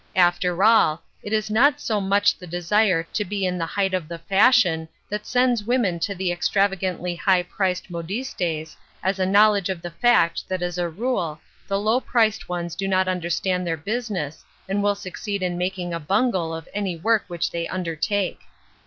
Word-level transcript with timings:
After 0.15 0.63
all, 0.63 1.03
it 1.21 1.31
is 1.31 1.51
not 1.51 1.79
so 1.79 2.01
much 2.01 2.35
the 2.35 2.47
desire 2.47 3.03
to 3.13 3.23
be 3.23 3.45
in 3.45 3.59
the 3.59 3.67
height 3.67 3.93
of 3.93 4.07
the 4.07 4.17
fashion 4.17 4.89
that 5.11 5.27
sends 5.27 5.63
women 5.63 5.99
to 5.99 6.15
the 6.15 6.31
extravagantly 6.31 7.15
high 7.15 7.43
priced 7.43 7.91
modistes^ 7.91 8.75
as 9.03 9.19
a 9.19 9.27
knowl 9.27 9.53
edge 9.57 9.69
of 9.69 9.83
the 9.83 9.91
fact 9.91 10.49
that 10.49 10.63
as 10.63 10.79
a 10.79 10.89
rule, 10.89 11.39
the 11.67 11.77
low 11.79 11.99
priced 11.99 12.49
ones 12.49 12.73
do 12.75 12.87
not 12.87 13.07
understand 13.07 13.67
their 13.67 13.77
business, 13.77 14.43
and 14.67 14.81
will 14.81 14.95
succeed 14.95 15.43
in 15.43 15.55
making 15.55 15.93
a 15.93 15.99
bungle 15.99 16.51
of 16.51 16.67
any 16.73 16.95
work 16.97 17.23
which 17.27 17.51
they 17.51 17.67
undertake. 17.67 18.39